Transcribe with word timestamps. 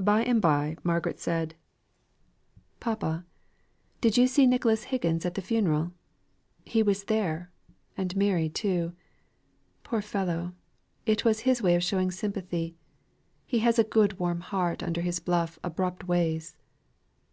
By 0.00 0.24
and 0.24 0.42
by 0.42 0.76
Margaret 0.82 1.20
said: 1.20 1.54
"Papa 2.80 3.24
did 4.00 4.16
you 4.18 4.26
see 4.26 4.44
Nicholas 4.44 4.82
Higgins 4.90 5.24
at 5.24 5.34
the 5.36 5.40
funeral? 5.40 5.92
He 6.64 6.82
was 6.82 7.04
there, 7.04 7.52
and 7.96 8.16
Mary 8.16 8.48
too. 8.48 8.94
Poor 9.84 10.02
fellow! 10.02 10.54
it 11.06 11.24
was 11.24 11.42
his 11.46 11.62
way 11.62 11.76
of 11.76 11.84
showing 11.84 12.10
sympathy. 12.10 12.74
He 13.46 13.60
has 13.60 13.78
a 13.78 13.84
good 13.84 14.18
warm 14.18 14.40
heart 14.40 14.82
under 14.82 15.02
his 15.02 15.20
bluff 15.20 15.56
abrupt 15.62 16.08
ways." 16.08 16.56